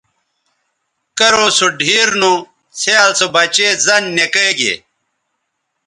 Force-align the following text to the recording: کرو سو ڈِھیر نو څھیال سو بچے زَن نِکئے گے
کرو 1.17 1.45
سو 1.57 1.67
ڈِھیر 1.79 2.07
نو 2.21 2.33
څھیال 2.79 3.11
سو 3.19 3.25
بچے 3.35 3.67
زَن 3.85 4.03
نِکئے 4.15 4.49
گے 4.59 4.73